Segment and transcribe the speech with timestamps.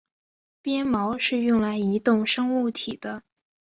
[0.63, 3.21] 鞭毛是用来移动生物体的。